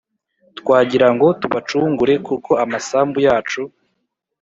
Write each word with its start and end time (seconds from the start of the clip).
twagira 0.59 1.07
ngo 1.15 1.27
tubacungure 1.41 2.13
kuko 2.27 2.51
amasambu 2.63 3.17
yacu 3.27 3.61